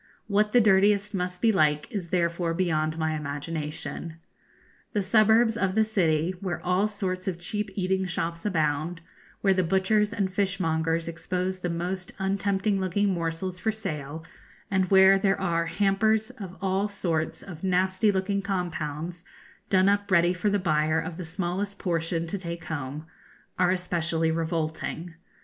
[0.25, 4.15] What the dirtiest must be like is therefore beyond my imagination.
[4.93, 9.01] The suburbs of the city, where all sorts of cheap eating shops abound
[9.41, 14.25] where the butchers and fishmongers expose the most untempting looking morsels for sale,
[14.71, 19.23] and where there are hampers of all sorts of nasty looking compounds,
[19.69, 23.05] done up ready for the buyer of the smallest portion to take home
[23.59, 25.13] are especially revolting.